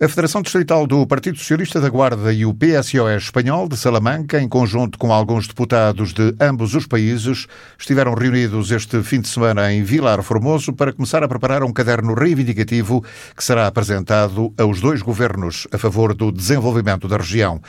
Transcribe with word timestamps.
A 0.00 0.06
Federação 0.06 0.42
Distrital 0.42 0.86
do 0.86 1.04
Partido 1.08 1.38
Socialista 1.38 1.80
da 1.80 1.88
Guarda 1.88 2.32
e 2.32 2.46
o 2.46 2.54
PSOE 2.54 3.16
espanhol 3.16 3.68
de 3.68 3.76
Salamanca, 3.76 4.40
em 4.40 4.48
conjunto 4.48 4.96
com 4.96 5.12
alguns 5.12 5.48
deputados 5.48 6.12
de 6.12 6.36
ambos 6.40 6.72
os 6.76 6.86
países, 6.86 7.48
estiveram 7.76 8.14
reunidos 8.14 8.70
este 8.70 9.02
fim 9.02 9.20
de 9.20 9.26
semana 9.26 9.72
em 9.72 9.82
Vilar 9.82 10.22
Formoso 10.22 10.72
para 10.72 10.92
começar 10.92 11.24
a 11.24 11.28
preparar 11.28 11.64
um 11.64 11.72
caderno 11.72 12.14
reivindicativo 12.14 13.04
que 13.36 13.42
será 13.42 13.66
apresentado 13.66 14.54
aos 14.56 14.80
dois 14.80 15.02
governos 15.02 15.66
a 15.72 15.78
favor 15.78 16.14
do 16.14 16.30
desenvolvimento 16.30 17.08
da 17.08 17.16
região. 17.16 17.60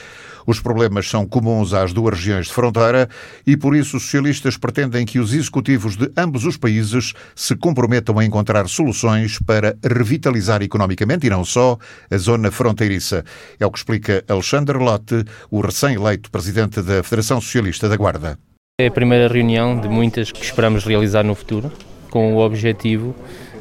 Os 0.50 0.60
problemas 0.60 1.08
são 1.08 1.28
comuns 1.28 1.76
às 1.76 1.94
duas 1.94 2.16
regiões 2.16 2.48
de 2.48 2.54
fronteira 2.54 3.08
e, 3.46 3.56
por 3.56 3.76
isso, 3.76 3.98
os 3.98 4.02
socialistas 4.02 4.58
pretendem 4.58 5.06
que 5.06 5.20
os 5.20 5.32
executivos 5.32 5.96
de 5.96 6.12
ambos 6.18 6.44
os 6.44 6.58
países 6.58 7.14
se 7.36 7.56
comprometam 7.56 8.18
a 8.18 8.26
encontrar 8.26 8.68
soluções 8.68 9.38
para 9.38 9.78
revitalizar 9.84 10.64
economicamente 10.64 11.28
e 11.28 11.30
não 11.30 11.46
só 11.46 11.78
a 12.10 12.18
zona 12.18 12.50
fronteiriça. 12.50 13.24
É 13.60 13.66
o 13.68 13.70
que 13.70 13.78
explica 13.78 14.24
Alexandre 14.28 14.80
Lotte, 14.80 15.24
o 15.52 15.62
recém-eleito 15.62 16.32
presidente 16.32 16.82
da 16.82 17.04
Federação 17.04 17.40
Socialista 17.40 17.88
da 17.88 17.96
Guarda. 17.96 18.40
É 18.82 18.88
a 18.88 18.92
primeira 18.92 19.32
reunião 19.32 19.80
de 19.80 19.88
muitas 19.88 20.32
que 20.32 20.44
esperamos 20.44 20.84
realizar 20.84 21.24
no 21.24 21.36
futuro, 21.36 21.72
com 22.10 22.34
o 22.34 22.40
objetivo 22.40 23.16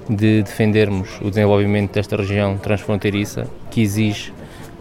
de 0.08 0.42
defendermos 0.42 1.20
o 1.20 1.28
desenvolvimento 1.28 1.92
desta 1.92 2.16
região 2.16 2.56
transfronteiriça, 2.56 3.46
que 3.70 3.82
exige 3.82 4.32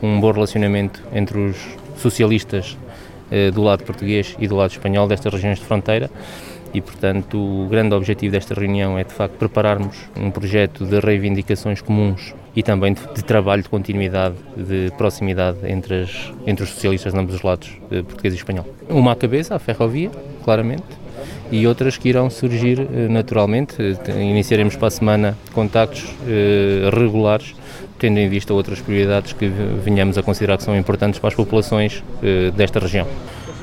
um 0.02 0.22
bom 0.22 0.32
relacionamento 0.32 1.04
entre 1.12 1.38
os 1.38 1.58
socialistas 1.98 2.78
eh, 3.30 3.52
do 3.52 3.62
lado 3.62 3.84
português 3.84 4.36
e 4.40 4.48
do 4.48 4.56
lado 4.56 4.72
espanhol 4.72 5.08
destas 5.08 5.34
regiões 5.34 5.60
de 5.60 5.66
fronteira 5.66 6.10
e, 6.74 6.82
portanto, 6.82 7.38
o 7.38 7.68
grande 7.68 7.94
objetivo 7.94 8.32
desta 8.32 8.54
reunião 8.54 8.98
é, 8.98 9.04
de 9.04 9.14
facto, 9.14 9.34
prepararmos 9.34 9.98
um 10.16 10.30
projeto 10.32 10.86
de 10.86 11.00
reivindicações 11.00 11.82
comuns 11.82 12.34
e 12.56 12.64
também 12.64 12.94
de, 12.94 13.02
de 13.14 13.24
trabalho 13.24 13.64
de 13.64 13.70
continuidade, 13.70 14.36
de 14.56 14.92
proximidade 14.98 15.58
entre, 15.64 16.04
as, 16.04 16.32
entre 16.46 16.64
os 16.64 16.70
socialistas 16.70 17.14
de 17.14 17.20
ambos 17.20 17.36
os 17.36 17.42
lados, 17.42 17.70
eh, 17.92 18.02
português 18.02 18.34
e 18.34 18.38
espanhol. 18.38 18.66
Uma 18.90 19.12
à 19.12 19.16
cabeça, 19.16 19.56
a 19.56 19.60
ferrovia, 19.60 20.10
claramente, 20.44 20.84
e 21.52 21.66
outras 21.66 21.98
que 21.98 22.10
irão 22.10 22.30
surgir 22.30 22.80
eh, 22.80 23.08
naturalmente. 23.10 23.76
Iniciaremos 24.10 24.76
para 24.76 24.88
a 24.88 24.92
semana 24.92 25.38
contactos 25.54 26.16
regulares 26.94 27.56
tendo 27.98 28.18
em 28.20 28.30
vista 28.30 28.54
outras 28.54 28.80
prioridades 28.80 29.34
que 29.34 29.48
venhamos 29.48 30.18
a 30.18 30.24
considerar 30.24 30.58
que 30.58 30.64
são 30.64 30.76
importantes 30.76 31.20
para 31.20 31.30
as 31.30 31.36
populações 31.36 32.04
eh, 32.24 32.52
desta 32.52 32.80
região. 32.80 33.08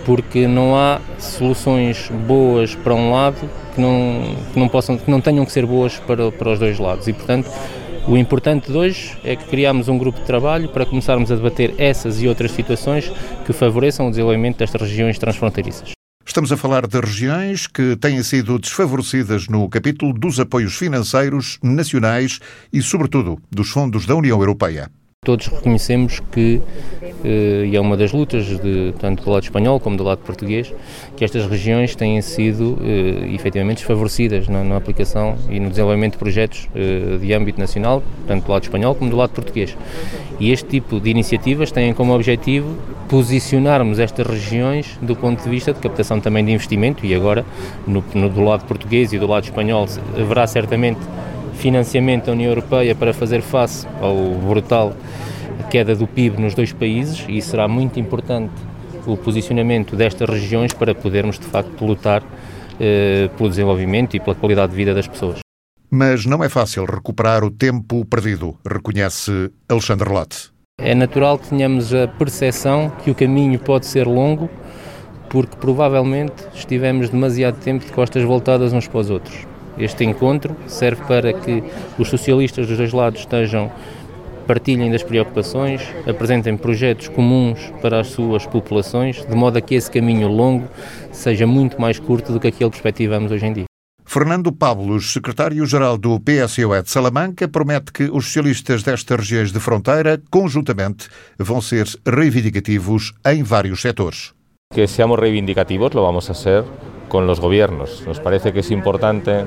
Porque 0.04 0.46
não 0.46 0.76
há 0.76 1.00
soluções 1.18 2.10
boas 2.26 2.74
para 2.74 2.94
um 2.94 3.12
lado 3.12 3.48
que 3.74 3.80
não, 3.80 4.36
que 4.52 4.58
não, 4.58 4.68
possam, 4.68 4.98
que 4.98 5.10
não 5.10 5.20
tenham 5.20 5.44
que 5.44 5.52
ser 5.52 5.64
boas 5.64 5.98
para, 5.98 6.30
para 6.30 6.52
os 6.52 6.58
dois 6.58 6.78
lados. 6.78 7.08
E, 7.08 7.12
portanto, 7.12 7.50
o 8.06 8.16
importante 8.16 8.70
de 8.70 8.76
hoje 8.76 9.16
é 9.24 9.34
que 9.34 9.46
criamos 9.46 9.88
um 9.88 9.96
grupo 9.96 10.20
de 10.20 10.26
trabalho 10.26 10.68
para 10.68 10.84
começarmos 10.84 11.32
a 11.32 11.36
debater 11.36 11.74
essas 11.78 12.20
e 12.20 12.28
outras 12.28 12.50
situações 12.50 13.10
que 13.46 13.52
favoreçam 13.52 14.06
o 14.06 14.10
desenvolvimento 14.10 14.58
destas 14.58 14.82
regiões 14.82 15.18
transfronteiriças. 15.18 16.03
Estamos 16.26 16.50
a 16.50 16.56
falar 16.56 16.86
de 16.86 16.98
regiões 16.98 17.66
que 17.66 17.96
têm 17.96 18.22
sido 18.22 18.58
desfavorecidas 18.58 19.46
no 19.46 19.68
capítulo 19.68 20.12
dos 20.12 20.40
apoios 20.40 20.74
financeiros 20.74 21.58
nacionais 21.62 22.40
e, 22.72 22.80
sobretudo, 22.80 23.38
dos 23.50 23.70
fundos 23.70 24.06
da 24.06 24.14
União 24.16 24.40
Europeia. 24.40 24.90
Todos 25.24 25.46
reconhecemos 25.46 26.20
que, 26.32 26.60
e 27.24 27.74
é 27.74 27.80
uma 27.80 27.96
das 27.96 28.12
lutas, 28.12 28.46
de, 28.46 28.94
tanto 28.98 29.24
do 29.24 29.30
lado 29.30 29.42
espanhol 29.42 29.80
como 29.80 29.96
do 29.96 30.04
lado 30.04 30.18
português, 30.18 30.72
que 31.16 31.24
estas 31.24 31.46
regiões 31.46 31.94
têm 31.96 32.20
sido 32.20 32.78
eh, 32.82 33.32
efetivamente 33.34 33.78
desfavorecidas 33.78 34.48
na, 34.48 34.62
na, 34.62 34.76
aplicação 34.76 35.36
e 35.48 35.58
no 35.58 35.70
desenvolvimento 35.70 36.12
de 36.12 36.18
projetos 36.18 36.68
eh, 36.74 37.18
de 37.18 37.32
âmbito 37.32 37.58
nacional, 37.58 38.02
tanto 38.26 38.44
do 38.44 38.52
lado 38.52 38.64
espanhol 38.64 38.94
como 38.94 39.10
do 39.10 39.16
lado 39.16 39.30
português. 39.30 39.76
E 40.38 40.50
este 40.50 40.68
tipo 40.68 41.00
de 41.00 41.10
iniciativas 41.10 41.70
têm 41.72 41.94
como 41.94 42.14
objetivo 42.14 42.76
posicionarmos 43.08 43.98
estas 43.98 44.26
regiões 44.26 44.98
do 45.00 45.16
ponto 45.16 45.42
de 45.42 45.48
vista 45.48 45.72
de 45.72 45.80
captação 45.80 46.20
também 46.20 46.44
de 46.44 46.52
investimento 46.52 47.06
e 47.06 47.14
agora, 47.14 47.44
no, 47.86 48.04
no 48.14 48.28
do 48.28 48.42
lado 48.42 48.64
português 48.64 49.12
e 49.12 49.18
do 49.18 49.26
lado 49.26 49.44
espanhol, 49.44 49.86
haverá 50.18 50.46
certamente 50.46 51.00
financiamento 51.54 52.26
da 52.26 52.32
União 52.32 52.50
Europeia 52.50 52.94
para 52.94 53.14
fazer 53.14 53.40
face 53.40 53.86
ao 54.00 54.14
brutal 54.46 54.92
queda 55.70 55.94
do 55.94 56.06
PIB 56.06 56.40
nos 56.40 56.54
dois 56.54 56.72
países 56.72 57.24
e 57.28 57.40
será 57.40 57.66
muito 57.68 57.98
importante 57.98 58.52
o 59.06 59.16
posicionamento 59.16 59.96
destas 59.96 60.28
regiões 60.28 60.72
para 60.72 60.94
podermos 60.94 61.38
de 61.38 61.46
facto 61.46 61.84
lutar 61.84 62.22
eh, 62.80 63.28
pelo 63.36 63.48
desenvolvimento 63.48 64.16
e 64.16 64.20
pela 64.20 64.34
qualidade 64.34 64.72
de 64.72 64.76
vida 64.76 64.94
das 64.94 65.06
pessoas. 65.06 65.38
Mas 65.90 66.26
não 66.26 66.42
é 66.42 66.48
fácil 66.48 66.84
recuperar 66.84 67.44
o 67.44 67.50
tempo 67.50 68.04
perdido, 68.04 68.56
reconhece 68.66 69.50
Alexandre 69.68 70.08
Lotte. 70.08 70.50
É 70.80 70.94
natural 70.94 71.38
que 71.38 71.50
tenhamos 71.50 71.94
a 71.94 72.08
percepção 72.08 72.90
que 73.04 73.10
o 73.10 73.14
caminho 73.14 73.58
pode 73.60 73.86
ser 73.86 74.08
longo, 74.08 74.50
porque 75.30 75.56
provavelmente 75.56 76.44
estivemos 76.52 77.10
demasiado 77.10 77.60
tempo 77.60 77.84
de 77.84 77.92
costas 77.92 78.24
voltadas 78.24 78.72
uns 78.72 78.88
para 78.88 78.98
os 78.98 79.10
outros. 79.10 79.46
Este 79.78 80.04
encontro 80.04 80.56
serve 80.66 81.02
para 81.04 81.32
que 81.32 81.62
os 81.98 82.08
socialistas 82.08 82.66
dos 82.66 82.76
dois 82.76 82.92
lados 82.92 83.20
estejam 83.20 83.70
partilhem 84.44 84.90
das 84.90 85.02
preocupações, 85.02 85.82
apresentem 86.08 86.56
projetos 86.56 87.08
comuns 87.08 87.72
para 87.82 88.00
as 88.00 88.08
suas 88.08 88.46
populações, 88.46 89.24
de 89.24 89.34
modo 89.34 89.58
a 89.58 89.60
que 89.60 89.74
esse 89.74 89.90
caminho 89.90 90.28
longo 90.28 90.68
seja 91.12 91.46
muito 91.46 91.80
mais 91.80 91.98
curto 91.98 92.32
do 92.32 92.40
que 92.40 92.48
aquele 92.48 92.70
que 92.70 92.76
perspectivamos 92.76 93.32
hoje 93.32 93.46
em 93.46 93.52
dia. 93.52 93.64
Fernando 94.06 94.52
Pablos, 94.52 95.12
secretário-geral 95.12 95.98
do 95.98 96.20
PSOE 96.20 96.82
de 96.82 96.90
Salamanca, 96.90 97.48
promete 97.48 97.90
que 97.90 98.04
os 98.04 98.26
socialistas 98.26 98.82
destas 98.82 99.18
regiões 99.18 99.50
de 99.50 99.58
fronteira, 99.58 100.22
conjuntamente, 100.30 101.08
vão 101.38 101.60
ser 101.60 101.86
reivindicativos 102.06 103.12
em 103.26 103.42
vários 103.42 103.80
setores. 103.80 104.32
Que 104.72 104.86
seamos 104.86 105.18
reivindicativos, 105.18 105.94
lo 105.94 106.02
vamos 106.02 106.30
a 106.30 106.34
ser 106.34 106.64
con 107.08 107.26
los 107.26 107.40
gobiernos. 107.40 108.04
Nos 108.06 108.20
parece 108.20 108.52
que 108.52 108.60
es 108.60 108.70
importante 108.70 109.46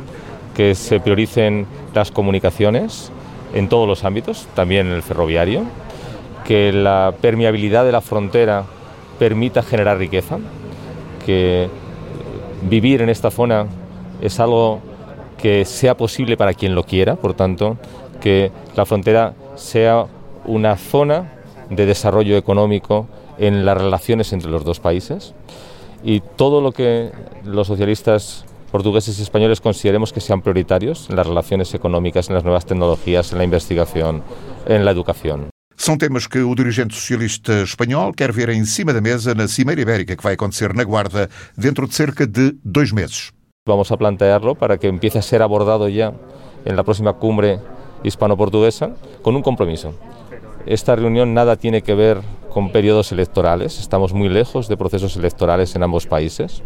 que 0.55 0.73
se 0.73 0.99
prioricen 0.99 1.67
las 1.93 2.11
comunicaciones 2.11 3.11
en 3.53 3.69
todos 3.69 3.87
los 3.87 4.03
ámbitos, 4.03 4.47
también 4.53 4.87
en 4.87 4.93
el 4.93 5.03
ferroviario, 5.03 5.63
que 6.45 6.71
la 6.71 7.13
permeabilidad 7.19 7.85
de 7.85 7.91
la 7.91 8.01
frontera 8.01 8.65
permita 9.19 9.63
generar 9.63 9.97
riqueza, 9.97 10.37
que 11.25 11.69
vivir 12.63 13.01
en 13.01 13.09
esta 13.09 13.31
zona 13.31 13.67
es 14.21 14.39
algo 14.39 14.79
que 15.37 15.65
sea 15.65 15.95
posible 15.95 16.37
para 16.37 16.53
quien 16.53 16.73
lo 16.73 16.83
quiera, 16.83 17.15
por 17.15 17.33
tanto, 17.33 17.77
que 18.21 18.51
la 18.75 18.85
frontera 18.85 19.33
sea 19.55 20.05
una 20.45 20.77
zona 20.77 21.33
de 21.69 21.85
desarrollo 21.85 22.37
económico 22.37 23.07
en 23.37 23.65
las 23.65 23.77
relaciones 23.77 24.33
entre 24.33 24.49
los 24.49 24.63
dos 24.63 24.79
países. 24.79 25.33
Y 26.03 26.21
todo 26.21 26.61
lo 26.61 26.71
que 26.71 27.11
los 27.43 27.67
socialistas 27.67 28.45
portugueses 28.71 29.19
y 29.19 29.23
españoles 29.23 29.61
consideremos 29.61 30.13
que 30.13 30.21
sean 30.21 30.41
prioritarios 30.41 31.09
en 31.09 31.15
las 31.15 31.27
relaciones 31.27 31.73
económicas, 31.73 32.29
en 32.29 32.35
las 32.35 32.43
nuevas 32.43 32.65
tecnologías, 32.65 33.31
en 33.31 33.37
la 33.39 33.43
investigación, 33.43 34.23
en 34.67 34.85
la 34.85 34.91
educación. 34.91 35.49
São 35.77 35.95
temas 35.95 36.27
que 36.27 36.41
o 36.41 36.55
dirigente 36.55 36.95
socialista 36.95 37.61
espanhol 37.61 38.11
quer 38.15 38.33
ver 38.33 38.49
em 38.49 38.65
cima 38.65 38.91
da 38.91 38.99
mesa 38.99 39.35
na 39.35 39.47
Cimeira 39.47 39.79
Ibérica 39.79 40.17
que 40.17 40.23
vai 40.23 40.33
acontecer 40.33 40.73
na 40.73 40.83
Guarda 40.83 41.29
dentro 41.55 41.85
de 41.85 41.93
cerca 41.93 42.25
de 42.25 42.57
dois 42.65 42.91
meses. 42.91 43.31
Vamos 43.67 43.91
a 43.91 43.97
plantearlo 43.97 44.55
para 44.55 44.77
que 44.77 44.87
empiece 44.87 45.19
a 45.19 45.21
ser 45.21 45.43
abordado 45.43 45.87
ya 45.87 46.13
en 46.65 46.75
la 46.75 46.83
próxima 46.83 47.13
cumbre 47.13 47.59
hispano-portuguesa 48.03 48.97
con 49.21 49.35
un 49.35 49.43
compromiso. 49.43 49.93
Esta 50.65 50.95
reunión 50.95 51.33
nada 51.33 51.55
tiene 51.55 51.83
que 51.83 51.93
ver 51.93 52.21
con 52.49 52.71
periodos 52.71 53.11
electorales, 53.11 53.79
estamos 53.79 54.13
muy 54.13 54.29
lejos 54.29 54.67
de 54.67 54.77
procesos 54.77 55.15
electorales 55.15 55.75
en 55.75 55.83
ambos 55.83 56.07
países 56.07 56.63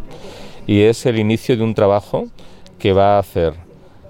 y 0.72 0.84
es 0.84 1.06
el 1.06 1.20
inicio 1.20 1.58
de 1.58 1.64
un 1.64 1.76
trabajo 1.76 2.28
que 2.80 2.94
va 2.94 3.18
a 3.18 3.20
hacer 3.20 3.56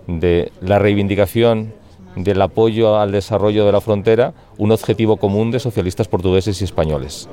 de 0.06 0.52
la 0.62 0.78
reivindicación 0.78 1.74
del 2.16 2.40
apoyo 2.40 3.00
al 3.00 3.12
desarrollo 3.12 3.66
de 3.66 3.72
la 3.72 3.82
frontera 3.82 4.36
un 4.60 4.72
objetivo 4.72 5.18
común 5.18 5.50
de 5.50 5.60
socialistas 5.60 6.08
portugueses 6.08 6.62
y 6.62 6.64
españoles, 6.64 7.28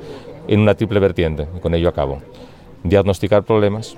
en 0.47 0.61
una 0.61 0.73
triple 0.73 0.99
vertiente, 0.99 1.47
con 1.61 1.75
ello 1.75 1.89
acabo. 1.89 2.23
Diagnosticar 2.83 3.43
problemas, 3.43 3.95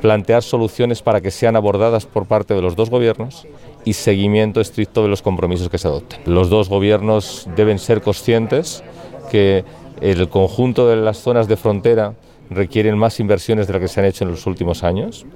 plantear 0.00 0.42
soluciones 0.42 1.02
para 1.02 1.20
que 1.20 1.30
sean 1.30 1.54
abordadas 1.54 2.06
por 2.06 2.24
parte 2.24 2.54
de 2.54 2.62
los 2.62 2.74
dos 2.74 2.88
gobiernos 2.88 3.46
y 3.84 3.92
seguimiento 3.92 4.62
estricto 4.62 5.02
de 5.02 5.08
los 5.08 5.20
compromisos 5.20 5.68
que 5.68 5.76
se 5.76 5.88
adopten. 5.88 6.20
Los 6.24 6.48
dos 6.48 6.70
gobiernos 6.70 7.46
deben 7.56 7.78
ser 7.78 8.00
conscientes 8.00 8.82
que 9.30 9.66
el 10.00 10.30
conjunto 10.30 10.88
de 10.88 10.96
las 10.96 11.18
zonas 11.18 11.46
de 11.46 11.58
frontera 11.58 12.14
requieren 12.54 12.96
más 12.98 13.20
inversiones 13.20 13.66
de 13.66 13.72
las 13.74 13.82
que 13.82 13.88
se 13.88 14.00
han 14.00 14.06
hecho 14.06 14.24
en 14.24 14.30
los 14.30 14.46
últimos 14.46 14.82
años 14.84 15.26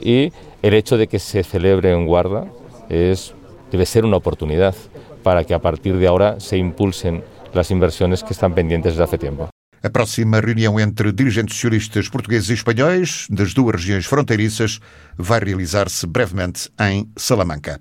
y 0.00 0.32
el 0.62 0.74
hecho 0.74 0.96
de 0.96 1.06
que 1.06 1.18
se 1.18 1.42
celebre 1.42 1.92
en 1.92 2.06
Guarda 2.06 2.46
es, 2.88 3.34
debe 3.70 3.86
ser 3.86 4.04
una 4.04 4.16
oportunidad 4.16 4.74
para 5.22 5.44
que 5.44 5.54
a 5.54 5.60
partir 5.60 5.96
de 5.96 6.06
ahora 6.06 6.40
se 6.40 6.56
impulsen 6.56 7.22
las 7.52 7.70
inversiones 7.70 8.22
que 8.22 8.32
están 8.32 8.54
pendientes 8.54 8.92
desde 8.92 9.04
hace 9.04 9.18
tiempo. 9.18 9.48
A 9.82 9.90
próxima 9.90 10.40
reunião 10.40 10.80
entre 10.80 11.12
dirigentes 11.12 11.54
socialistas 11.54 12.08
portugueses 12.08 12.50
e 12.50 12.54
espanhóis 12.54 13.28
das 13.30 13.54
duas 13.54 13.76
regiões 13.76 14.06
fronteiriças 14.06 14.80
vai 15.16 15.38
realizar-se 15.38 16.06
brevemente 16.06 16.70
em 16.80 17.08
Salamanca. 17.16 17.78